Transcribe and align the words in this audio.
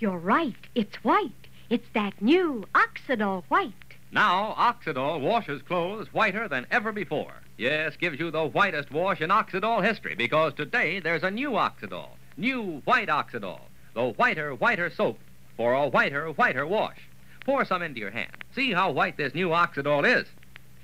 You're 0.00 0.16
right. 0.16 0.56
It's 0.74 0.96
white. 1.04 1.46
It's 1.68 1.88
that 1.92 2.22
new 2.22 2.64
Oxidol 2.74 3.44
white. 3.48 3.74
Now, 4.10 4.54
Oxidol 4.56 5.20
washes 5.20 5.60
clothes 5.60 6.08
whiter 6.14 6.48
than 6.48 6.66
ever 6.70 6.90
before. 6.90 7.34
Yes, 7.58 7.96
gives 7.96 8.18
you 8.18 8.30
the 8.30 8.46
whitest 8.46 8.90
wash 8.90 9.20
in 9.20 9.28
Oxidol 9.28 9.84
history 9.84 10.14
because 10.14 10.54
today 10.54 11.00
there's 11.00 11.22
a 11.22 11.30
new 11.30 11.50
Oxidol. 11.50 12.08
New 12.38 12.80
white 12.86 13.08
Oxidol. 13.08 13.60
The 13.92 14.08
whiter, 14.12 14.54
whiter 14.54 14.88
soap 14.88 15.18
for 15.58 15.74
a 15.74 15.88
whiter, 15.88 16.30
whiter 16.30 16.66
wash. 16.66 16.98
Pour 17.44 17.66
some 17.66 17.82
into 17.82 18.00
your 18.00 18.10
hand. 18.10 18.32
See 18.54 18.72
how 18.72 18.92
white 18.92 19.18
this 19.18 19.34
new 19.34 19.50
Oxidol 19.50 20.06
is. 20.18 20.26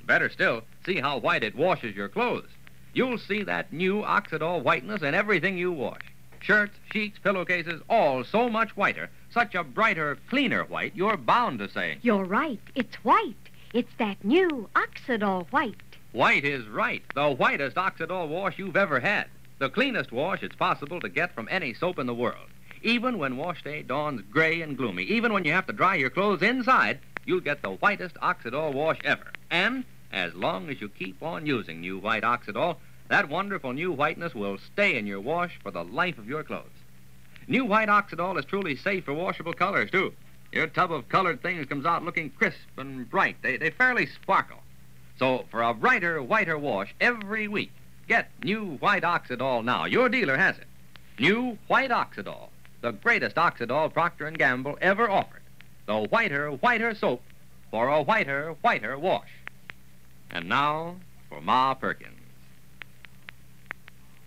Better 0.05 0.29
still, 0.29 0.61
see 0.85 1.01
how 1.01 1.17
white 1.17 1.43
it 1.43 1.57
washes 1.57 1.97
your 1.97 2.11
clothes. 2.11 2.51
You'll 2.93 3.17
see 3.17 3.43
that 3.45 3.73
new 3.73 4.03
Oxidol 4.03 4.63
whiteness 4.63 5.01
in 5.01 5.15
everything 5.15 5.57
you 5.57 5.73
wash. 5.73 6.03
Shirts, 6.47 6.79
sheets, 6.93 7.19
pillowcases, 7.19 7.83
all 7.91 8.23
so 8.23 8.49
much 8.49 8.77
whiter, 8.77 9.11
such 9.33 9.57
a 9.57 9.65
brighter, 9.65 10.17
cleaner 10.31 10.63
white, 10.63 10.95
you're 10.95 11.17
bound 11.17 11.59
to 11.59 11.69
say. 11.69 11.99
You're 12.03 12.25
right. 12.25 12.61
It's 12.77 12.95
white. 13.03 13.35
It's 13.75 13.93
that 13.99 14.25
new 14.25 14.71
Oxidol 14.77 15.49
white. 15.51 15.75
White 16.13 16.45
is 16.45 16.69
right. 16.69 17.03
The 17.17 17.33
whitest 17.33 17.75
Oxidol 17.75 18.29
wash 18.29 18.61
you've 18.61 18.77
ever 18.77 19.01
had. 19.01 19.27
The 19.59 19.71
cleanest 19.71 20.13
wash 20.13 20.45
it's 20.45 20.55
possible 20.55 21.01
to 21.01 21.09
get 21.09 21.35
from 21.35 21.49
any 21.51 21.75
soap 21.75 21.99
in 21.99 22.07
the 22.07 22.15
world. 22.15 22.47
Even 22.81 23.19
when 23.19 23.37
wash 23.37 23.65
day 23.65 23.83
dawns 23.83 24.23
gray 24.31 24.63
and 24.63 24.77
gloomy, 24.77 25.03
even 25.03 25.33
when 25.33 25.45
you 25.45 25.51
have 25.51 25.67
to 25.67 25.73
dry 25.73 25.97
your 25.97 26.11
clothes 26.11 26.43
inside, 26.43 27.01
you'll 27.25 27.41
get 27.41 27.61
the 27.61 27.73
whitest 27.73 28.15
Oxidol 28.23 28.73
wash 28.73 29.01
ever. 29.03 29.33
And 29.51 29.83
as 30.13 30.33
long 30.35 30.71
as 30.71 30.81
you 30.81 30.89
keep 30.89 31.21
on 31.25 31.45
using 31.45 31.81
new 31.81 31.99
white 31.99 32.23
Oxidol, 32.23 32.77
that 33.09 33.29
wonderful 33.29 33.73
new 33.73 33.93
whiteness 33.93 34.35
will 34.35 34.59
stay 34.59 34.97
in 34.97 35.07
your 35.07 35.21
wash 35.21 35.59
for 35.63 35.71
the 35.71 35.85
life 35.85 36.19
of 36.19 36.29
your 36.29 36.43
clothes. 36.43 36.65
New 37.49 37.65
white 37.65 37.89
Oxidol 37.89 38.39
is 38.39 38.45
truly 38.45 38.75
safe 38.77 39.05
for 39.05 39.15
washable 39.15 39.53
colors, 39.53 39.91
too. 39.91 40.13
Your 40.53 40.67
tub 40.67 40.91
of 40.91 41.09
colored 41.09 41.43
things 41.43 41.67
comes 41.67 41.87
out 41.87 42.05
looking 42.05 42.31
crisp 42.31 42.59
and 42.77 43.09
bright. 43.09 43.37
They, 43.43 43.57
they 43.57 43.71
fairly 43.71 44.07
sparkle. 44.07 44.59
So, 45.19 45.45
for 45.51 45.63
a 45.63 45.73
brighter, 45.73 46.23
whiter 46.23 46.59
wash 46.59 46.95
every 47.01 47.49
week, 47.49 47.73
get 48.09 48.31
new 48.43 48.77
white 48.79 49.03
Oxidol 49.03 49.65
now. 49.65 49.85
Your 49.85 50.09
dealer 50.09 50.37
has 50.37 50.59
it. 50.59 50.67
New 51.19 51.59
white 51.69 51.91
Oxidol, 51.91 52.49
the 52.81 52.93
greatest 52.93 53.37
Oxidol 53.37 53.93
Procter 53.93 54.31
& 54.31 54.33
Gamble 54.33 54.79
ever 54.81 55.09
offered. 55.09 55.43
The 55.87 56.01
whiter, 56.01 56.51
whiter 56.51 56.95
soap 56.95 57.23
for 57.71 57.89
a 57.89 58.03
whiter, 58.03 58.57
whiter 58.61 58.99
wash. 58.99 59.31
And 60.31 60.49
now 60.49 60.97
for 61.29 61.41
Ma 61.41 61.75
Perkins. 61.75 62.16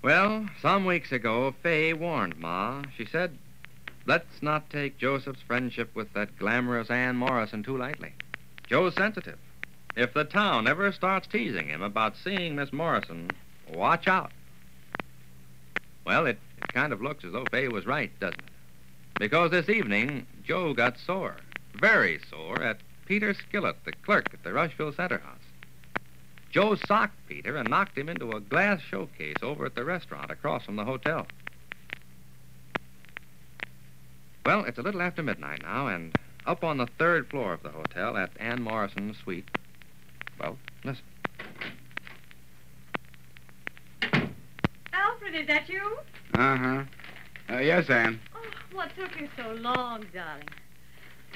Well, 0.01 0.47
some 0.61 0.85
weeks 0.85 1.11
ago, 1.11 1.53
Fay 1.61 1.91
warned 1.91 2.37
Ma. 2.37 2.83
She 2.95 3.05
said, 3.05 3.37
let's 4.05 4.41
not 4.41 4.69
take 4.69 4.97
Joseph's 4.97 5.41
friendship 5.41 5.93
with 5.93 6.13
that 6.13 6.39
glamorous 6.39 6.89
Ann 6.89 7.17
Morrison 7.17 7.63
too 7.63 7.77
lightly. 7.77 8.13
Joe's 8.67 8.95
sensitive. 8.95 9.37
If 9.97 10.13
the 10.13 10.23
town 10.23 10.67
ever 10.67 10.93
starts 10.93 11.27
teasing 11.27 11.67
him 11.67 11.81
about 11.81 12.15
seeing 12.15 12.55
Miss 12.55 12.71
Morrison, 12.71 13.29
watch 13.73 14.07
out. 14.07 14.31
Well, 16.05 16.25
it, 16.27 16.39
it 16.57 16.73
kind 16.73 16.93
of 16.93 17.01
looks 17.01 17.25
as 17.25 17.33
though 17.33 17.45
Fay 17.51 17.67
was 17.67 17.85
right, 17.85 18.17
doesn't 18.21 18.39
it? 18.39 18.49
Because 19.19 19.51
this 19.51 19.67
evening, 19.67 20.25
Joe 20.45 20.73
got 20.73 20.97
sore, 20.97 21.35
very 21.73 22.21
sore, 22.29 22.63
at 22.63 22.79
Peter 23.05 23.33
Skillett, 23.33 23.75
the 23.83 23.91
clerk 23.91 24.29
at 24.33 24.43
the 24.43 24.53
Rushville 24.53 24.93
Center 24.93 25.17
House. 25.17 25.48
Joe 26.51 26.75
socked 26.75 27.15
Peter 27.27 27.57
and 27.57 27.69
knocked 27.69 27.97
him 27.97 28.09
into 28.09 28.31
a 28.31 28.39
glass 28.39 28.81
showcase 28.81 29.37
over 29.41 29.65
at 29.65 29.75
the 29.75 29.85
restaurant 29.85 30.31
across 30.31 30.65
from 30.65 30.75
the 30.75 30.85
hotel. 30.85 31.27
Well, 34.45 34.65
it's 34.65 34.79
a 34.79 34.81
little 34.81 35.01
after 35.01 35.21
midnight 35.21 35.61
now, 35.61 35.87
and 35.87 36.17
up 36.47 36.63
on 36.63 36.77
the 36.77 36.87
third 36.97 37.29
floor 37.29 37.53
of 37.53 37.61
the 37.61 37.69
hotel 37.69 38.17
at 38.17 38.31
Ann 38.39 38.63
Morrison's 38.63 39.17
suite. 39.17 39.47
Well, 40.39 40.57
listen. 40.83 41.03
Alfred, 44.91 45.35
is 45.35 45.47
that 45.47 45.69
you? 45.69 45.97
Uh-huh. 46.33 46.83
Uh, 47.49 47.59
yes, 47.59 47.89
Ann. 47.89 48.19
Oh, 48.35 48.41
what 48.75 48.89
took 48.95 49.19
you 49.19 49.29
so 49.37 49.51
long, 49.53 50.05
darling? 50.13 50.49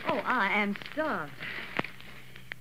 Oh, 0.08 0.22
I 0.26 0.48
am 0.60 0.76
starved. 0.92 1.32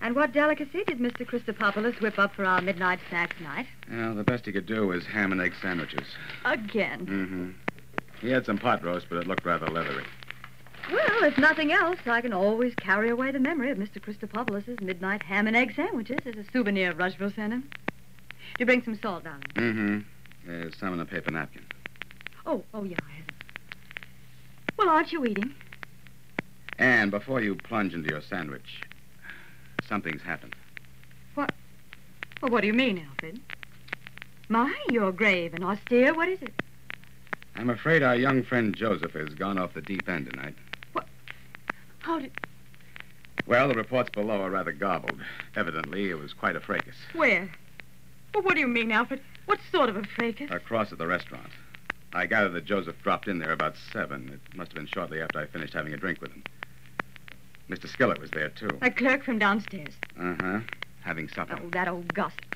And 0.03 0.17
what 0.17 0.33
delicacy 0.33 0.83
did 0.85 0.99
Mr. 0.99 1.25
Christopopoulos 1.25 2.01
whip 2.01 2.19
up 2.19 2.35
for 2.35 2.45
our 2.45 2.61
midnight 2.61 2.99
snack 3.09 3.37
tonight? 3.37 3.67
Well, 3.89 4.17
the 4.17 4.25
best 4.25 4.45
he 4.45 4.53
could 4.53 4.67
do 4.67 4.89
was 4.89 5.07
ham 5.07 5.31
and 5.31 5.41
egg 5.41 5.55
sandwiches. 5.63 6.07
Again. 6.45 7.07
Mm-hmm. 7.07 7.51
He 8.21 8.31
had 8.31 8.45
some 8.45 8.59
pot 8.59 8.83
roast, 8.85 9.07
but 9.09 9.19
it 9.19 9.29
looked 9.29 9.47
rather 9.47 9.69
leathery. 9.69 10.05
Well, 10.91 11.23
if 11.23 11.39
nothing 11.39 11.71
else, 11.71 12.01
I 12.07 12.21
can 12.21 12.33
always 12.33 12.75
carry 12.75 13.11
away 13.11 13.31
the 13.31 13.39
memory 13.39 13.71
of 13.71 13.79
Mr. 13.79 14.01
Christopopoulos's 14.01 14.81
midnight 14.81 15.23
ham 15.23 15.47
and 15.47 15.57
egg 15.57 15.73
sandwiches 15.77 16.19
as 16.27 16.35
a 16.35 16.51
souvenir 16.53 16.91
of 16.91 16.99
Rushville 16.99 17.31
him. 17.31 17.71
Do 17.71 18.35
you 18.59 18.67
bring 18.67 18.83
some 18.83 18.99
salt, 19.01 19.23
darling? 19.23 19.43
Mm-hmm. 19.55 19.99
There's 20.45 20.77
some 20.79 20.95
in 20.95 21.01
a 21.01 21.05
paper 21.05 21.31
napkin. 21.31 21.65
Oh, 22.45 22.65
oh, 22.75 22.83
yeah, 22.83 22.97
I 23.09 23.13
have 23.13 23.29
it. 23.29 23.35
Well, 24.77 24.89
aren't 24.89 25.13
you 25.13 25.25
eating? 25.25 25.55
Anne, 26.79 27.11
before 27.11 27.41
you 27.41 27.55
plunge 27.55 27.95
into 27.95 28.09
your 28.09 28.23
sandwich, 28.23 28.83
something's 29.93 30.23
happened. 30.23 30.57
What? 31.35 31.53
Well, 32.41 32.51
what 32.51 32.63
do 32.63 32.67
you 32.67 32.73
mean, 32.73 33.07
Alfred? 33.11 33.39
My, 34.49 34.75
you're 34.91 35.13
grave 35.13 35.53
and 35.53 35.63
austere. 35.63 36.15
What 36.15 36.31
is 36.31 36.41
it? 36.41 36.55
I'm 37.57 37.69
afraid 37.69 38.03
our 38.03 38.17
young 38.17 38.43
friend 38.43 38.75
Joseph 38.75 39.13
has 39.13 39.35
gone 39.35 39.59
off 39.59 39.75
the 39.75 39.83
deep 39.83 40.09
end 40.09 40.31
tonight. 40.31 40.55
What? 40.95 41.07
How 41.99 42.21
did... 42.21 42.33
Well, 43.47 43.69
the 43.69 43.75
reports 43.75 44.09
below 44.09 44.41
are 44.41 44.49
rather 44.49 44.73
garbled. 44.73 45.21
Evidently, 45.57 46.09
it 46.09 46.19
was 46.19 46.33
quite 46.33 46.57
a 46.57 46.61
fracas. 46.61 46.97
Where? 47.13 47.51
Well, 48.33 48.45
what 48.45 48.55
do 48.55 48.61
you 48.61 48.69
mean, 48.69 48.93
Alfred? 48.93 49.21
What 49.45 49.61
sort 49.71 49.91
of 49.91 49.97
a 49.97 50.05
fracas? 50.05 50.51
Across 50.51 50.93
at 50.93 50.99
the 50.99 51.07
restaurant. 51.07 51.51
I 52.15 52.25
gather 52.25 52.49
that 52.49 52.65
Joseph 52.65 52.97
dropped 53.03 53.29
in 53.29 53.41
there 53.41 53.53
about 53.53 53.75
seven. 53.93 54.31
It 54.33 54.57
must 54.57 54.73
have 54.73 54.77
been 54.77 54.87
shortly 54.87 55.21
after 55.21 55.39
I 55.39 55.45
finished 55.45 55.75
having 55.75 55.93
a 55.93 55.99
drink 55.99 56.23
with 56.23 56.33
him. 56.33 56.45
Mr. 57.69 57.89
Skillett 57.89 58.21
was 58.21 58.31
there, 58.31 58.51
too. 58.51 58.69
A 58.83 58.91
clerk 58.91 59.25
from 59.25 59.39
downstairs. 59.39 59.95
Uh-huh. 60.19 60.61
Having 61.03 61.29
supper. 61.29 61.59
Oh, 61.63 61.69
that 61.71 61.89
old 61.89 62.13
gossip. 62.15 62.55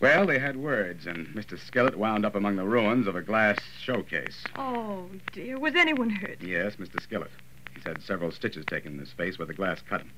Well, 0.00 0.26
they 0.26 0.38
had 0.38 0.56
words, 0.56 1.06
and 1.06 1.26
Mr. 1.28 1.58
Skillett 1.58 1.94
wound 1.94 2.24
up 2.24 2.34
among 2.34 2.56
the 2.56 2.64
ruins 2.64 3.06
of 3.06 3.16
a 3.16 3.22
glass 3.22 3.58
showcase. 3.82 4.44
Oh, 4.56 5.06
dear. 5.32 5.58
Was 5.58 5.74
anyone 5.74 6.08
hurt? 6.08 6.40
Yes, 6.40 6.76
Mr. 6.76 6.96
Skillett. 7.06 7.30
He's 7.74 7.84
had 7.84 8.02
several 8.02 8.30
stitches 8.30 8.64
taken 8.66 8.94
in 8.94 8.98
his 8.98 9.12
face 9.12 9.38
where 9.38 9.46
the 9.46 9.54
glass 9.54 9.82
cut 9.82 10.00
him. 10.00 10.10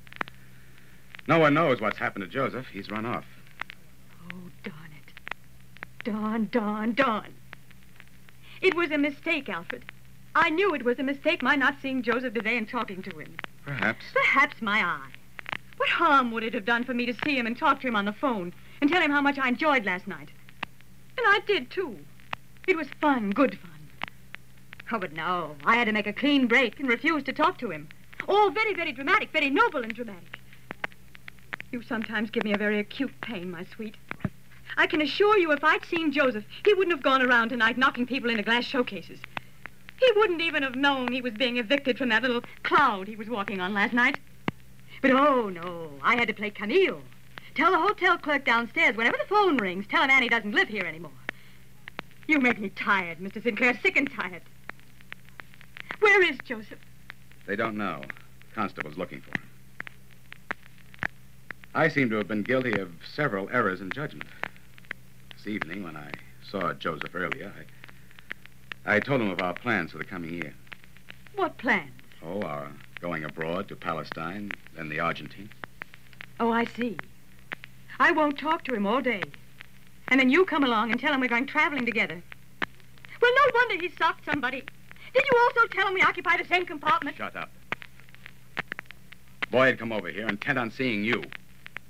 No 1.27 1.39
one 1.39 1.53
knows 1.53 1.81
what's 1.81 1.97
happened 1.97 2.23
to 2.23 2.29
Joseph. 2.29 2.67
He's 2.67 2.89
run 2.89 3.05
off. 3.05 3.25
Oh, 4.31 4.49
darn 4.63 4.89
it. 4.97 5.13
Darn, 6.03 6.49
darn, 6.51 6.93
darn. 6.93 7.33
It 8.61 8.75
was 8.75 8.91
a 8.91 8.97
mistake, 8.97 9.49
Alfred. 9.49 9.83
I 10.35 10.49
knew 10.49 10.73
it 10.73 10.83
was 10.83 10.99
a 10.99 11.03
mistake, 11.03 11.43
my 11.43 11.55
not 11.55 11.75
seeing 11.81 12.01
Joseph 12.01 12.33
today 12.33 12.57
and 12.57 12.67
talking 12.67 13.01
to 13.03 13.17
him. 13.19 13.35
Perhaps. 13.65 14.05
Perhaps 14.13 14.61
my 14.61 14.79
eye. 14.79 15.09
What 15.77 15.89
harm 15.89 16.31
would 16.31 16.43
it 16.43 16.53
have 16.53 16.65
done 16.65 16.83
for 16.83 16.93
me 16.93 17.05
to 17.05 17.13
see 17.13 17.37
him 17.37 17.47
and 17.47 17.57
talk 17.57 17.81
to 17.81 17.87
him 17.87 17.95
on 17.95 18.05
the 18.05 18.13
phone 18.13 18.53
and 18.81 18.89
tell 18.89 19.01
him 19.01 19.11
how 19.11 19.21
much 19.21 19.37
I 19.37 19.47
enjoyed 19.47 19.85
last 19.85 20.07
night? 20.07 20.29
And 21.17 21.25
I 21.27 21.39
did, 21.45 21.69
too. 21.71 21.97
It 22.67 22.77
was 22.77 22.87
fun, 23.01 23.31
good 23.31 23.57
fun. 23.59 23.71
Oh, 24.91 24.99
but 24.99 25.13
no, 25.13 25.55
I 25.65 25.75
had 25.75 25.85
to 25.85 25.91
make 25.91 26.07
a 26.07 26.13
clean 26.13 26.47
break 26.47 26.79
and 26.79 26.87
refuse 26.87 27.23
to 27.23 27.33
talk 27.33 27.57
to 27.59 27.71
him. 27.71 27.87
All 28.27 28.51
very, 28.51 28.73
very 28.73 28.91
dramatic, 28.91 29.31
very 29.31 29.49
noble 29.49 29.83
and 29.83 29.93
dramatic. 29.93 30.39
You 31.71 31.81
sometimes 31.81 32.29
give 32.29 32.43
me 32.43 32.53
a 32.53 32.57
very 32.57 32.79
acute 32.79 33.13
pain, 33.21 33.49
my 33.49 33.65
sweet. 33.75 33.95
I 34.77 34.87
can 34.87 35.01
assure 35.01 35.37
you 35.37 35.51
if 35.51 35.63
I'd 35.63 35.85
seen 35.85 36.11
Joseph, 36.11 36.45
he 36.63 36.73
wouldn't 36.73 36.95
have 36.95 37.03
gone 37.03 37.21
around 37.21 37.49
tonight 37.49 37.77
knocking 37.77 38.05
people 38.05 38.29
into 38.29 38.43
glass 38.43 38.63
showcases. 38.63 39.19
He 39.99 40.11
wouldn't 40.15 40.41
even 40.41 40.63
have 40.63 40.75
known 40.75 41.11
he 41.11 41.21
was 41.21 41.33
being 41.33 41.57
evicted 41.57 41.97
from 41.97 42.09
that 42.09 42.21
little 42.21 42.43
cloud 42.63 43.07
he 43.07 43.15
was 43.15 43.29
walking 43.29 43.59
on 43.59 43.73
last 43.73 43.93
night. 43.93 44.19
But 45.01 45.11
oh, 45.11 45.49
no, 45.49 45.91
I 46.01 46.15
had 46.15 46.27
to 46.27 46.33
play 46.33 46.49
Camille. 46.49 47.01
Tell 47.55 47.71
the 47.71 47.79
hotel 47.79 48.17
clerk 48.17 48.45
downstairs 48.45 48.95
whenever 48.95 49.17
the 49.17 49.27
phone 49.27 49.57
rings, 49.57 49.85
tell 49.87 50.03
him 50.03 50.09
Annie 50.09 50.29
doesn't 50.29 50.53
live 50.53 50.69
here 50.69 50.85
anymore. 50.85 51.11
You 52.27 52.39
make 52.39 52.59
me 52.59 52.69
tired, 52.69 53.19
Mr. 53.19 53.43
Sinclair, 53.43 53.77
sick 53.81 53.97
and 53.97 54.11
tired. 54.11 54.41
Where 55.99 56.23
is 56.23 56.37
Joseph? 56.45 56.79
They 57.45 57.55
don't 57.55 57.77
know. 57.77 58.01
Constable's 58.55 58.97
looking 58.97 59.21
for 59.21 59.31
him. 59.31 59.49
I 61.75 61.87
seem 61.87 62.09
to 62.11 62.15
have 62.17 62.27
been 62.27 62.43
guilty 62.43 62.77
of 62.77 62.91
several 63.13 63.49
errors 63.49 63.81
in 63.81 63.91
judgment. 63.91 64.29
This 65.35 65.47
evening, 65.47 65.83
when 65.83 65.97
I 65.97 66.11
saw 66.49 66.73
Joseph 66.73 67.15
earlier, 67.15 67.51
I, 67.57 67.63
I 68.85 68.99
told 68.99 69.21
him 69.21 69.29
of 69.29 69.41
our 69.41 69.53
plans 69.53 69.91
for 69.91 69.97
the 69.97 70.03
coming 70.03 70.33
year. 70.33 70.53
What 71.35 71.57
plans? 71.57 71.91
Oh, 72.21 72.41
our 72.41 72.69
going 72.99 73.23
abroad 73.23 73.67
to 73.67 73.75
Palestine, 73.75 74.51
then 74.75 74.89
the 74.89 74.99
Argentine. 74.99 75.49
Oh, 76.39 76.51
I 76.51 76.65
see. 76.65 76.97
I 77.99 78.11
won't 78.11 78.37
talk 78.37 78.63
to 78.65 78.73
him 78.73 78.85
all 78.85 79.01
day. 79.01 79.21
And 80.07 80.19
then 80.19 80.29
you 80.29 80.45
come 80.45 80.63
along 80.63 80.91
and 80.91 80.99
tell 80.99 81.13
him 81.13 81.21
we're 81.21 81.27
going 81.27 81.45
traveling 81.45 81.85
together. 81.85 82.21
Well, 83.21 83.31
no 83.35 83.51
wonder 83.53 83.75
he 83.81 83.89
socked 83.97 84.25
somebody. 84.25 84.63
Did 85.13 85.23
you 85.31 85.39
also 85.43 85.67
tell 85.67 85.87
him 85.87 85.93
we 85.93 86.01
occupy 86.01 86.37
the 86.37 86.45
same 86.45 86.65
compartment? 86.65 87.17
Shut 87.17 87.35
up. 87.35 87.51
Boy 89.51 89.67
had 89.67 89.79
come 89.79 89.91
over 89.91 90.09
here 90.09 90.27
intent 90.27 90.57
on 90.57 90.71
seeing 90.71 91.03
you. 91.03 91.23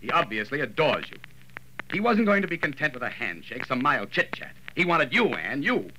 He 0.01 0.11
obviously 0.11 0.59
adores 0.61 1.05
you. 1.09 1.17
He 1.91 1.99
wasn't 1.99 2.25
going 2.25 2.41
to 2.41 2.47
be 2.47 2.57
content 2.57 2.93
with 2.93 3.03
a 3.03 3.09
handshake, 3.09 3.65
some 3.65 3.81
mild 3.81 4.11
chit 4.11 4.33
chat. 4.33 4.53
He 4.75 4.83
wanted 4.83 5.13
you, 5.13 5.27
Anne, 5.27 5.63
you. 5.63 5.89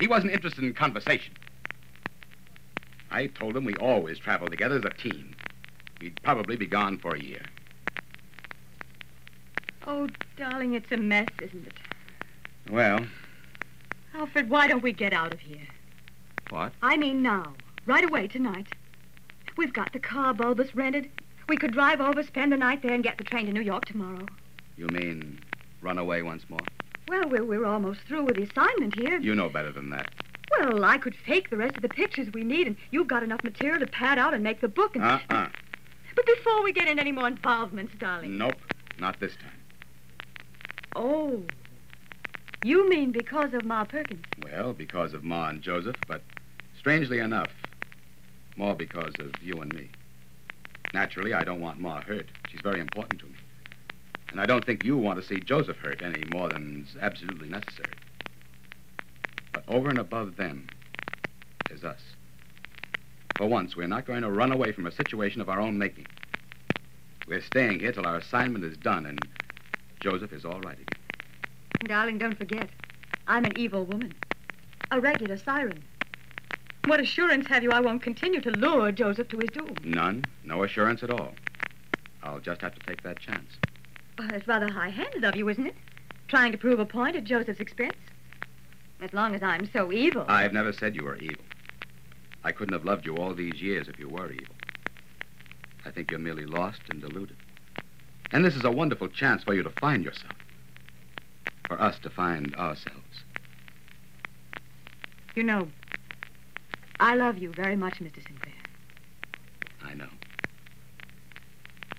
He 0.00 0.06
wasn't 0.06 0.32
interested 0.32 0.62
in 0.64 0.74
conversation. 0.74 1.34
I 3.10 3.28
told 3.28 3.56
him 3.56 3.64
we 3.64 3.74
always 3.74 4.18
travel 4.18 4.48
together 4.48 4.76
as 4.76 4.84
a 4.84 4.90
team. 4.90 5.34
We'd 6.00 6.20
probably 6.22 6.56
be 6.56 6.66
gone 6.66 6.98
for 6.98 7.14
a 7.14 7.20
year. 7.20 7.42
Oh, 9.86 10.08
darling, 10.36 10.74
it's 10.74 10.90
a 10.92 10.96
mess, 10.96 11.28
isn't 11.40 11.66
it? 11.66 11.74
Well, 12.70 13.06
Alfred, 14.14 14.50
why 14.50 14.66
don't 14.66 14.82
we 14.82 14.92
get 14.92 15.12
out 15.12 15.32
of 15.32 15.40
here? 15.40 15.66
What? 16.50 16.72
I 16.82 16.96
mean 16.96 17.22
now. 17.22 17.54
Right 17.86 18.04
away 18.04 18.26
tonight. 18.26 18.66
We've 19.56 19.72
got 19.72 19.92
the 19.92 19.98
car 20.00 20.34
Bulbus 20.34 20.74
rented. 20.74 21.10
We 21.48 21.56
could 21.56 21.72
drive 21.72 22.00
over, 22.00 22.22
spend 22.22 22.52
the 22.52 22.56
night 22.56 22.82
there, 22.82 22.92
and 22.92 23.04
get 23.04 23.18
the 23.18 23.24
train 23.24 23.46
to 23.46 23.52
New 23.52 23.60
York 23.60 23.84
tomorrow. 23.84 24.26
you 24.76 24.88
mean 24.88 25.40
run 25.80 25.98
away 25.98 26.22
once 26.22 26.42
more? 26.48 26.58
Well, 27.08 27.28
we're, 27.28 27.44
we're 27.44 27.66
almost 27.66 28.00
through 28.08 28.24
with 28.24 28.36
the 28.36 28.42
assignment 28.42 28.98
here. 28.98 29.18
You 29.20 29.34
know 29.34 29.48
better 29.48 29.72
than 29.72 29.90
that. 29.90 30.10
Well, 30.58 30.84
I 30.84 30.98
could 30.98 31.14
fake 31.14 31.50
the 31.50 31.56
rest 31.56 31.76
of 31.76 31.82
the 31.82 31.88
pictures 31.88 32.28
we 32.32 32.42
need, 32.42 32.66
and 32.66 32.76
you've 32.90 33.08
got 33.08 33.22
enough 33.22 33.42
material 33.44 33.80
to 33.80 33.86
pad 33.86 34.18
out 34.18 34.34
and 34.34 34.42
make 34.42 34.60
the 34.60 34.68
book. 34.68 34.96
And... 34.96 35.04
Uh-uh. 35.04 35.48
But 36.14 36.26
before 36.26 36.62
we 36.62 36.72
get 36.72 36.88
in 36.88 36.98
any 36.98 37.12
more 37.12 37.28
involvements, 37.28 37.92
darling. 37.98 38.38
Nope, 38.38 38.54
not 38.98 39.20
this 39.20 39.32
time. 39.36 39.50
Oh. 40.94 41.42
You 42.64 42.88
mean 42.88 43.12
because 43.12 43.52
of 43.54 43.64
Ma 43.64 43.84
Perkins? 43.84 44.24
Well, 44.42 44.72
because 44.72 45.12
of 45.12 45.22
Ma 45.22 45.48
and 45.50 45.60
Joseph, 45.62 45.96
but 46.08 46.22
strangely 46.78 47.18
enough, 47.18 47.50
more 48.56 48.74
because 48.74 49.12
of 49.20 49.30
you 49.42 49.60
and 49.60 49.72
me. 49.74 49.90
Naturally, 50.94 51.34
I 51.34 51.44
don't 51.44 51.60
want 51.60 51.78
Ma 51.78 52.00
hurt. 52.00 52.26
She's 52.48 52.62
very 52.62 52.80
important 52.80 53.20
to 53.20 53.26
me. 53.26 53.35
And 54.36 54.42
I 54.42 54.44
don't 54.44 54.66
think 54.66 54.84
you 54.84 54.98
want 54.98 55.18
to 55.18 55.26
see 55.26 55.40
Joseph 55.40 55.78
hurt 55.78 56.02
any 56.02 56.22
more 56.30 56.50
than's 56.50 56.94
absolutely 57.00 57.48
necessary. 57.48 57.94
But 59.54 59.64
over 59.66 59.88
and 59.88 59.98
above 59.98 60.36
them 60.36 60.68
is 61.70 61.84
us. 61.84 62.02
For 63.38 63.46
once, 63.46 63.76
we're 63.76 63.86
not 63.86 64.04
going 64.04 64.20
to 64.20 64.30
run 64.30 64.52
away 64.52 64.72
from 64.72 64.86
a 64.86 64.92
situation 64.92 65.40
of 65.40 65.48
our 65.48 65.58
own 65.58 65.78
making. 65.78 66.04
We're 67.26 67.40
staying 67.40 67.80
here 67.80 67.92
till 67.92 68.06
our 68.06 68.18
assignment 68.18 68.62
is 68.62 68.76
done 68.76 69.06
and 69.06 69.26
Joseph 70.00 70.34
is 70.34 70.44
all 70.44 70.60
right 70.60 70.78
again. 70.78 71.00
Darling, 71.86 72.18
don't 72.18 72.36
forget. 72.36 72.68
I'm 73.26 73.46
an 73.46 73.58
evil 73.58 73.86
woman. 73.86 74.12
A 74.90 75.00
regular 75.00 75.38
siren. 75.38 75.82
What 76.84 77.00
assurance 77.00 77.46
have 77.46 77.62
you 77.62 77.72
I 77.72 77.80
won't 77.80 78.02
continue 78.02 78.42
to 78.42 78.50
lure 78.50 78.92
Joseph 78.92 79.28
to 79.28 79.38
his 79.38 79.48
doom? 79.48 79.74
None, 79.82 80.26
no 80.44 80.62
assurance 80.62 81.02
at 81.02 81.10
all. 81.10 81.32
I'll 82.22 82.40
just 82.40 82.60
have 82.60 82.74
to 82.74 82.80
take 82.86 83.02
that 83.02 83.18
chance. 83.18 83.48
Well, 84.18 84.32
it's 84.32 84.48
rather 84.48 84.70
high-handed 84.70 85.24
of 85.24 85.36
you, 85.36 85.48
isn't 85.48 85.66
it? 85.66 85.74
Trying 86.28 86.52
to 86.52 86.58
prove 86.58 86.80
a 86.80 86.86
point 86.86 87.16
at 87.16 87.24
Joseph's 87.24 87.60
expense. 87.60 87.96
As 89.00 89.12
long 89.12 89.34
as 89.34 89.42
I'm 89.42 89.70
so 89.72 89.92
evil. 89.92 90.24
I've 90.26 90.52
never 90.52 90.72
said 90.72 90.96
you 90.96 91.04
were 91.04 91.16
evil. 91.16 91.44
I 92.42 92.52
couldn't 92.52 92.72
have 92.72 92.84
loved 92.84 93.04
you 93.04 93.16
all 93.16 93.34
these 93.34 93.60
years 93.60 93.88
if 93.88 93.98
you 93.98 94.08
were 94.08 94.30
evil. 94.32 94.54
I 95.84 95.90
think 95.90 96.10
you're 96.10 96.20
merely 96.20 96.46
lost 96.46 96.80
and 96.90 97.00
deluded. 97.00 97.36
And 98.32 98.44
this 98.44 98.56
is 98.56 98.64
a 98.64 98.70
wonderful 98.70 99.08
chance 99.08 99.44
for 99.44 99.54
you 99.54 99.62
to 99.62 99.70
find 99.70 100.04
yourself. 100.04 100.34
For 101.66 101.80
us 101.80 101.98
to 102.00 102.10
find 102.10 102.54
ourselves. 102.56 103.24
You 105.34 105.42
know, 105.42 105.68
I 106.98 107.14
love 107.14 107.38
you 107.38 107.52
very 107.52 107.76
much, 107.76 108.00
Mr. 108.00 108.26
Sinclair. 108.26 108.54
I 109.84 109.94
know. 109.94 110.08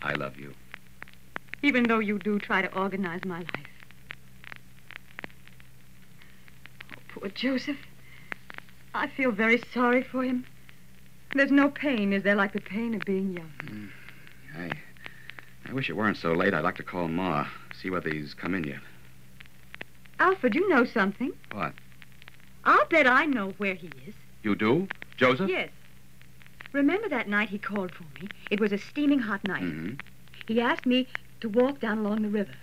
I 0.02 0.14
love 0.14 0.38
you. 0.38 0.54
Even 1.64 1.84
though 1.84 2.00
you 2.00 2.20
do 2.20 2.40
try 2.40 2.62
to 2.62 2.74
organize 2.76 3.26
my 3.26 3.40
life. 3.40 3.48
Oh, 6.94 7.02
poor 7.10 7.30
Joseph. 7.30 7.78
I 8.94 9.08
feel 9.08 9.32
very 9.32 9.62
sorry 9.74 10.04
for 10.04 10.24
him. 10.24 10.46
There's 11.34 11.52
no 11.52 11.70
pain, 11.70 12.14
is 12.14 12.24
there, 12.24 12.36
like 12.36 12.54
the 12.54 12.62
pain 12.62 12.94
of 12.94 13.02
being 13.02 13.34
young? 13.34 13.92
I, 14.58 14.72
I 15.68 15.74
wish 15.74 15.90
it 15.90 15.94
weren't 15.94 16.18
so 16.18 16.34
late. 16.34 16.54
I'd 16.54 16.64
like 16.64 16.78
to 16.78 16.84
call 16.84 17.08
Ma, 17.08 17.48
see 17.80 17.90
whether 17.90 18.10
he's 18.10 18.34
come 18.34 18.56
in 18.56 18.64
yet. 18.64 18.80
Alfred, 20.20 20.56
you 20.56 20.68
know 20.70 20.86
something. 20.86 21.32
What? 21.52 21.74
I'll 22.64 22.88
bet 22.88 23.08
I 23.08 23.26
know 23.26 23.54
where 23.58 23.76
he 23.76 23.88
is. 24.08 24.16
You 24.42 24.56
do? 24.56 24.88
Joseph? 25.18 25.50
Yes. 25.50 25.70
Remember 26.74 27.10
that 27.10 27.28
night 27.28 27.50
he 27.50 27.58
called 27.58 27.92
for 27.92 28.04
me? 28.20 28.30
It 28.50 28.60
was 28.60 28.72
a 28.72 28.78
steaming 28.78 29.20
hot 29.20 29.46
night. 29.48 29.64
Mm-hmm. 29.64 29.96
He 30.48 30.62
asked 30.62 30.86
me 30.86 31.08
to 31.42 31.50
walk 31.50 31.80
down 31.80 32.00
along 32.00 32.22
the 32.22 32.30
river. 32.30 32.56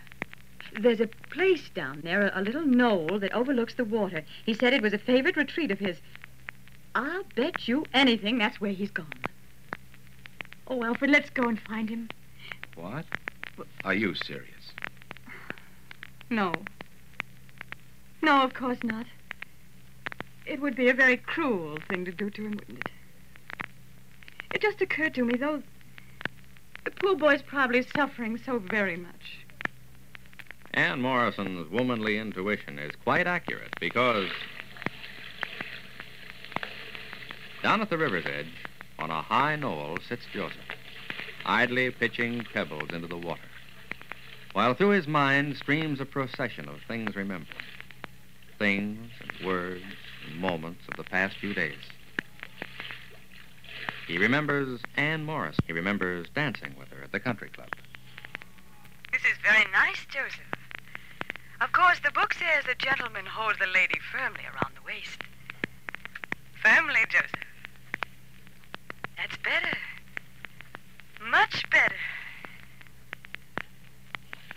There's 0.81 1.01
a 1.01 1.07
place 1.07 1.69
down 1.75 2.01
there, 2.03 2.23
a, 2.23 2.41
a 2.41 2.43
little 2.43 2.67
knoll 2.67 3.19
that 3.21 3.33
overlooks 3.33 3.75
the 3.75 3.85
water. 3.85 4.25
He 4.45 4.55
said 4.55 4.73
it 4.73 4.83
was 4.83 4.93
a 4.93 4.99
favorite 4.99 5.37
retreat 5.37 5.71
of 5.71 5.79
his. 5.79 5.99
I'll 6.95 7.25
bet 7.37 7.69
you 7.69 7.85
anything 7.93 8.39
that's 8.39 8.61
where 8.61 8.73
he's 8.73 8.91
gone. 8.91 9.13
Oh, 10.67 10.83
Alfred, 10.83 11.11
let's 11.11 11.31
go 11.31 11.49
and 11.49 11.61
find 11.61 11.89
him. 11.89 12.09
What? 12.75 13.05
Are 13.85 13.95
you 13.95 14.15
serious? 14.15 14.73
No. 16.31 16.53
No, 18.23 18.43
of 18.43 18.55
course 18.55 18.79
not. 18.83 19.07
It 20.47 20.61
would 20.61 20.75
be 20.75 20.89
a 20.89 20.95
very 20.95 21.17
cruel 21.17 21.79
thing 21.89 22.05
to 22.05 22.13
do 22.13 22.31
to 22.31 22.43
him, 22.43 22.53
wouldn't 22.53 22.79
it? 22.79 22.91
It 24.55 24.63
just 24.63 24.81
occurred 24.81 25.15
to 25.15 25.25
me, 25.25 25.37
though, 25.37 25.63
the 26.85 26.91
poor 26.91 27.17
boy's 27.17 27.43
probably 27.43 27.83
suffering 27.83 28.39
so 28.39 28.59
very 28.59 28.97
much. 28.97 29.39
Anne 30.75 31.01
Morrison's 31.01 31.71
womanly 31.71 32.19
intuition 32.19 32.79
is 32.79 32.95
quite 33.05 33.27
accurate 33.27 33.71
because 33.81 34.29
down 37.63 37.81
at 37.81 37.89
the 37.89 37.97
river's 37.97 38.27
edge, 38.27 38.47
on 38.99 39.11
a 39.11 39.23
high 39.23 39.57
knoll, 39.57 39.99
sits 40.07 40.27
Joseph, 40.33 40.59
idly 41.47 41.91
pitching 41.91 42.45
pebbles 42.53 42.91
into 42.93 43.07
the 43.07 43.17
water, 43.17 43.41
while 44.53 44.75
through 44.75 44.91
his 44.91 45.09
mind 45.09 45.57
streams 45.57 46.01
a 46.01 46.05
procession 46.05 46.69
of 46.69 46.83
things 46.83 47.17
remembered, 47.17 47.49
things 48.59 49.11
and 49.21 49.47
words 49.47 49.83
and 50.27 50.41
moments 50.41 50.83
of 50.89 50.97
the 50.97 51.05
past 51.05 51.37
few 51.39 51.55
days. 51.55 51.75
He 54.07 54.19
remembers 54.19 54.81
Anne 54.97 55.25
Morris. 55.25 55.57
He 55.67 55.73
remembers 55.73 56.29
dancing 56.35 56.75
with 56.79 56.89
her 56.89 57.03
at 57.03 57.13
the 57.13 57.21
country 57.21 57.49
club. 57.49 57.69
This 59.13 59.23
is 59.23 59.39
very 59.43 59.65
nice, 59.73 60.05
Joseph. 60.11 60.41
Of 61.61 61.73
course, 61.73 61.99
the 62.05 62.11
book 62.11 62.35
says 62.35 62.65
the 62.67 62.75
gentleman 62.75 63.25
holds 63.25 63.59
the 63.59 63.67
lady 63.67 63.99
firmly 64.13 64.43
around 64.45 64.75
the 64.75 64.83
waist. 64.85 65.23
Firmly, 66.63 67.01
Joseph. 67.09 67.31
That's 69.17 69.37
better. 69.39 69.79
Much 71.31 71.69
better. 71.71 71.97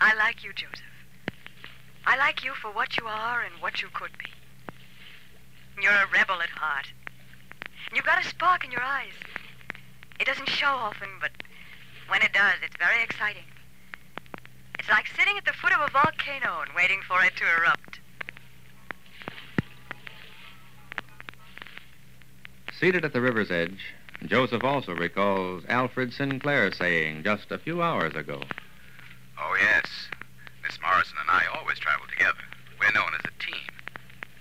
I 0.01 0.13
like 0.15 0.43
you, 0.43 0.51
Joseph. 0.53 0.81
I 2.05 2.17
like 2.17 2.43
you 2.43 2.53
for 2.53 2.71
what 2.71 2.97
you 2.97 3.05
are 3.07 3.41
and 3.41 3.61
what 3.61 3.81
you 3.81 3.87
could 3.93 4.17
be. 4.17 4.31
You're 5.81 5.91
a 5.91 6.07
rebel 6.11 6.41
at 6.41 6.49
heart. 6.49 6.87
You've 7.93 8.05
got 8.05 8.23
a 8.23 8.27
spark 8.27 8.65
in 8.65 8.71
your 8.71 8.81
eyes. 8.81 9.13
It 10.19 10.25
doesn't 10.25 10.49
show 10.49 10.67
often, 10.67 11.09
but 11.21 11.31
when 12.07 12.21
it 12.21 12.33
does, 12.33 12.55
it's 12.63 12.75
very 12.77 13.03
exciting. 13.03 13.43
It's 14.79 14.89
like 14.89 15.07
sitting 15.17 15.37
at 15.37 15.45
the 15.45 15.53
foot 15.53 15.73
of 15.73 15.81
a 15.81 15.91
volcano 15.91 16.61
and 16.61 16.73
waiting 16.75 17.01
for 17.07 17.23
it 17.23 17.35
to 17.37 17.43
erupt. 17.57 17.99
Seated 22.79 23.03
at 23.03 23.13
the 23.13 23.21
river's 23.21 23.51
edge, 23.51 23.93
Joseph 24.25 24.63
also 24.63 24.93
recalls 24.93 25.63
Alfred 25.67 26.13
Sinclair 26.13 26.71
saying 26.71 27.23
just 27.23 27.51
a 27.51 27.57
few 27.57 27.81
hours 27.81 28.15
ago. 28.15 28.41
Oh, 29.39 29.55
yes. 29.59 29.85
Miss 30.63 30.79
Morrison 30.81 31.17
and 31.21 31.29
I 31.29 31.45
always 31.57 31.79
travel 31.79 32.05
together. 32.07 32.43
We're 32.79 32.91
known 32.91 33.13
as 33.13 33.25
a 33.25 33.43
team. 33.43 33.67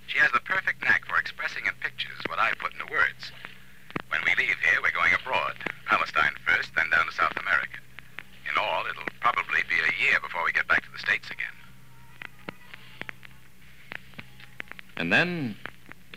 She 0.07 0.19
has 0.19 0.31
the 0.31 0.39
perfect 0.39 0.81
knack 0.83 1.05
for 1.05 1.17
expressing 1.17 1.65
in 1.65 1.73
pictures 1.79 2.17
what 2.27 2.39
I 2.39 2.53
put 2.59 2.73
into 2.73 2.85
words. 2.91 3.31
When 4.09 4.21
we 4.23 4.33
leave 4.35 4.57
here, 4.63 4.79
we're 4.81 4.91
going 4.91 5.13
abroad. 5.13 5.55
Palestine 5.87 6.33
first, 6.45 6.75
then 6.75 6.89
down 6.89 7.05
to 7.05 7.11
South 7.11 7.35
America. 7.39 7.79
In 8.49 8.57
all, 8.57 8.83
it'll 8.89 9.03
probably 9.19 9.61
be 9.69 9.75
a 9.75 10.03
year 10.03 10.19
before 10.21 10.43
we 10.43 10.51
get 10.51 10.67
back 10.67 10.83
to 10.83 10.91
the 10.91 10.99
States 10.99 11.29
again. 11.29 11.47
And 14.97 15.13
then, 15.13 15.55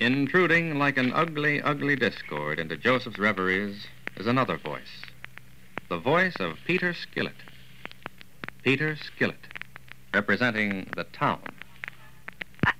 intruding 0.00 0.78
like 0.78 0.96
an 0.96 1.12
ugly, 1.12 1.62
ugly 1.62 1.96
discord 1.96 2.58
into 2.58 2.76
Joseph's 2.76 3.18
reveries, 3.18 3.86
is 4.16 4.26
another 4.26 4.56
voice. 4.56 5.04
The 5.88 5.98
voice 5.98 6.40
of 6.40 6.58
Peter 6.66 6.94
Skillet. 6.94 7.34
Peter 8.62 8.96
Skillet, 8.96 9.46
representing 10.12 10.90
the 10.94 11.04
town. 11.04 11.40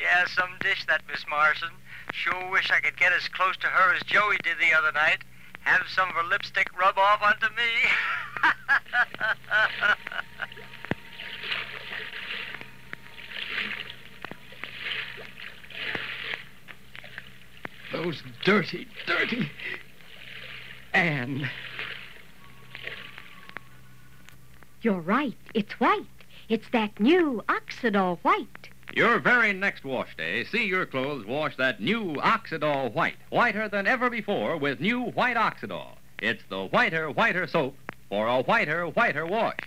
Yeah, 0.00 0.26
some 0.26 0.50
dish 0.62 0.86
that, 0.86 1.02
Miss 1.10 1.24
Morrison. 1.28 1.70
Sure 2.12 2.50
wish 2.50 2.70
I 2.70 2.80
could 2.80 2.96
get 2.96 3.12
as 3.12 3.28
close 3.28 3.56
to 3.58 3.66
her 3.66 3.94
as 3.94 4.02
Joey 4.04 4.38
did 4.42 4.56
the 4.58 4.72
other 4.76 4.92
night. 4.92 5.18
Have 5.68 5.86
some 5.86 6.08
of 6.08 6.14
her 6.14 6.22
lipstick 6.24 6.70
rub 6.78 6.96
off 6.96 7.20
onto 7.20 7.46
me. 7.54 7.62
Those 17.92 18.22
dirty, 18.44 18.88
dirty. 19.06 19.50
Anne. 20.94 21.50
You're 24.80 25.00
right. 25.00 25.36
It's 25.52 25.74
white. 25.74 26.06
It's 26.48 26.70
that 26.70 26.98
new 26.98 27.44
Oxidol 27.46 28.20
white. 28.22 28.67
Your 28.94 29.18
very 29.18 29.52
next 29.52 29.84
wash 29.84 30.16
day, 30.16 30.44
see 30.44 30.64
your 30.64 30.86
clothes 30.86 31.26
wash 31.26 31.56
that 31.56 31.80
new 31.80 32.14
Oxidol 32.14 32.92
White, 32.94 33.16
whiter 33.28 33.68
than 33.68 33.86
ever 33.86 34.08
before 34.08 34.56
with 34.56 34.80
new 34.80 35.02
White 35.02 35.36
Oxidol. 35.36 35.96
It's 36.20 36.42
the 36.48 36.64
whiter, 36.64 37.10
whiter 37.10 37.46
soap 37.46 37.76
for 38.08 38.26
a 38.26 38.42
whiter, 38.42 38.86
whiter 38.86 39.26
wash. 39.26 39.58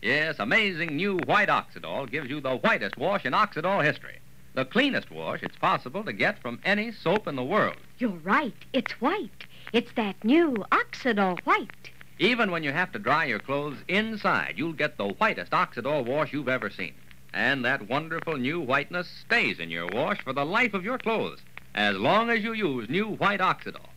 Yes, 0.00 0.36
amazing 0.38 0.96
new 0.96 1.18
White 1.26 1.48
Oxidol 1.48 2.08
gives 2.08 2.30
you 2.30 2.40
the 2.40 2.56
whitest 2.56 2.96
wash 2.96 3.24
in 3.26 3.32
Oxidol 3.32 3.84
history. 3.84 4.20
The 4.54 4.64
cleanest 4.64 5.10
wash 5.10 5.42
it's 5.42 5.56
possible 5.56 6.04
to 6.04 6.12
get 6.12 6.40
from 6.40 6.60
any 6.64 6.92
soap 6.92 7.26
in 7.26 7.34
the 7.34 7.44
world. 7.44 7.76
You're 7.98 8.10
right. 8.10 8.64
It's 8.72 8.92
white. 9.00 9.44
It's 9.72 9.92
that 9.96 10.24
new 10.24 10.54
Oxidol 10.70 11.40
white. 11.40 11.90
Even 12.20 12.50
when 12.50 12.62
you 12.62 12.72
have 12.72 12.92
to 12.92 12.98
dry 12.98 13.24
your 13.24 13.38
clothes 13.40 13.78
inside, 13.88 14.54
you'll 14.56 14.72
get 14.72 14.96
the 14.96 15.08
whitest 15.08 15.50
Oxidol 15.50 16.06
wash 16.06 16.32
you've 16.32 16.48
ever 16.48 16.70
seen. 16.70 16.94
And 17.32 17.64
that 17.64 17.88
wonderful 17.88 18.36
new 18.36 18.60
whiteness 18.60 19.08
stays 19.08 19.58
in 19.58 19.70
your 19.70 19.86
wash 19.86 20.22
for 20.22 20.32
the 20.32 20.46
life 20.46 20.74
of 20.74 20.84
your 20.84 20.98
clothes, 20.98 21.40
as 21.74 21.96
long 21.96 22.30
as 22.30 22.42
you 22.42 22.52
use 22.52 22.88
new 22.88 23.06
white 23.16 23.40
Oxidol. 23.40 23.88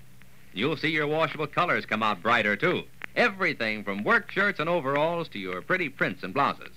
You'll 0.53 0.77
see 0.77 0.89
your 0.89 1.07
washable 1.07 1.47
colors 1.47 1.85
come 1.85 2.03
out 2.03 2.21
brighter, 2.21 2.55
too. 2.55 2.83
Everything 3.15 3.83
from 3.83 4.03
work 4.03 4.31
shirts 4.31 4.59
and 4.59 4.69
overalls 4.69 5.27
to 5.29 5.39
your 5.39 5.61
pretty 5.61 5.89
prints 5.89 6.23
and 6.23 6.33
blouses. 6.33 6.71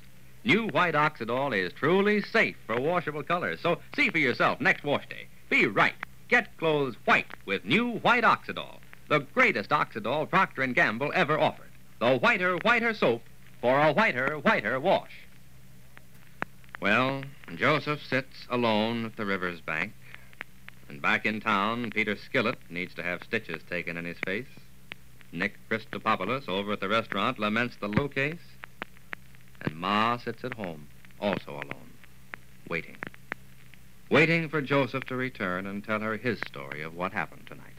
New 0.44 0.68
white 0.68 0.94
Oxidol 0.94 1.56
is 1.56 1.72
truly 1.72 2.20
safe 2.20 2.56
for 2.66 2.80
washable 2.80 3.22
colors, 3.22 3.60
so 3.60 3.80
see 3.96 4.10
for 4.10 4.18
yourself 4.18 4.60
next 4.60 4.84
wash 4.84 5.08
day. 5.08 5.26
Be 5.48 5.66
right. 5.66 5.94
Get 6.28 6.56
clothes 6.58 6.96
white 7.04 7.26
with 7.46 7.64
new 7.64 7.98
white 7.98 8.24
Oxidol, 8.24 8.78
the 9.08 9.20
greatest 9.20 9.70
Oxidol 9.70 10.28
Procter 10.28 10.66
& 10.66 10.68
Gamble 10.68 11.12
ever 11.14 11.38
offered. 11.38 11.70
The 11.98 12.18
whiter, 12.18 12.56
whiter 12.58 12.94
soap 12.94 13.22
for 13.60 13.80
a 13.80 13.92
whiter, 13.92 14.38
whiter 14.38 14.78
wash. 14.80 15.10
Well, 16.84 17.24
Joseph 17.56 18.02
sits 18.04 18.46
alone 18.50 19.06
at 19.06 19.16
the 19.16 19.24
river's 19.24 19.58
bank. 19.62 19.94
And 20.86 21.00
back 21.00 21.24
in 21.24 21.40
town, 21.40 21.90
Peter 21.92 22.14
Skillet 22.14 22.58
needs 22.68 22.92
to 22.96 23.02
have 23.02 23.22
stitches 23.22 23.62
taken 23.70 23.96
in 23.96 24.04
his 24.04 24.18
face. 24.18 24.44
Nick 25.32 25.54
Christopopoulos 25.70 26.46
over 26.46 26.72
at 26.72 26.80
the 26.80 26.90
restaurant 26.90 27.38
laments 27.38 27.76
the 27.76 27.88
low 27.88 28.06
case. 28.06 28.44
And 29.62 29.74
Ma 29.74 30.18
sits 30.18 30.44
at 30.44 30.52
home, 30.52 30.86
also 31.18 31.52
alone, 31.52 31.90
waiting. 32.68 32.98
Waiting 34.10 34.50
for 34.50 34.60
Joseph 34.60 35.06
to 35.06 35.16
return 35.16 35.66
and 35.66 35.82
tell 35.82 36.00
her 36.00 36.18
his 36.18 36.38
story 36.38 36.82
of 36.82 36.94
what 36.94 37.12
happened 37.12 37.46
tonight. 37.46 37.78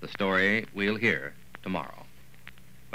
The 0.00 0.08
story 0.08 0.66
we'll 0.74 0.96
hear 0.96 1.34
tomorrow. 1.62 2.05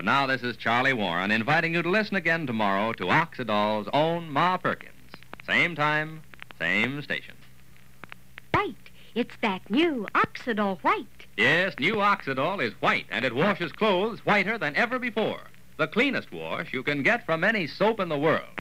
But 0.01 0.05
now 0.05 0.25
this 0.25 0.41
is 0.41 0.57
Charlie 0.57 0.93
Warren 0.93 1.29
inviting 1.29 1.75
you 1.75 1.83
to 1.83 1.89
listen 1.91 2.15
again 2.15 2.47
tomorrow 2.47 2.91
to 2.93 3.03
Oxidol's 3.03 3.87
own 3.93 4.31
Ma 4.31 4.57
Perkins. 4.57 5.11
Same 5.45 5.75
time, 5.75 6.23
same 6.57 7.03
station. 7.03 7.35
White. 8.51 8.89
It's 9.13 9.35
that 9.43 9.69
new 9.69 10.07
Oxidol 10.15 10.79
white. 10.81 11.27
Yes, 11.37 11.75
new 11.77 11.97
Oxidol 11.97 12.63
is 12.63 12.73
white, 12.81 13.05
and 13.11 13.23
it 13.23 13.35
washes 13.35 13.71
clothes 13.71 14.25
whiter 14.25 14.57
than 14.57 14.75
ever 14.75 14.97
before. 14.97 15.41
The 15.77 15.87
cleanest 15.87 16.31
wash 16.31 16.73
you 16.73 16.81
can 16.81 17.03
get 17.03 17.23
from 17.23 17.43
any 17.43 17.67
soap 17.67 17.99
in 17.99 18.09
the 18.09 18.17
world. 18.17 18.60